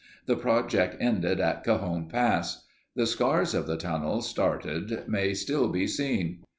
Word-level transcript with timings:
The 0.25 0.35
project 0.35 0.95
ended 0.99 1.39
in 1.39 1.55
Cajon 1.63 2.07
Pass. 2.09 2.65
The 2.95 3.05
scars 3.05 3.53
of 3.53 3.67
the 3.67 3.77
tunnel 3.77 4.23
started 4.23 5.03
may 5.07 5.35
still 5.35 5.67
be 5.69 5.85
seen. 5.85 6.41